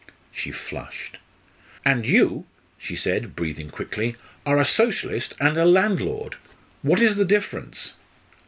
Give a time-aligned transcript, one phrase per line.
[0.31, 1.17] She flushed.
[1.85, 2.47] "And you,"
[2.79, 4.15] she said, breathing quickly,
[4.47, 6.37] "are a Socialist and a landlord.
[6.81, 7.93] What is the difference?"